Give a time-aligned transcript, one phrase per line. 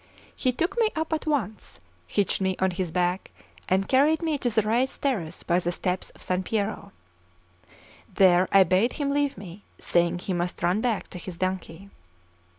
[0.35, 3.29] He took me up at once, hitched me on his back,
[3.69, 6.91] and carried me to the raised terrace by the steps to San Piero.
[8.15, 11.91] There I bade him leave me, saying he must run back to his donkey.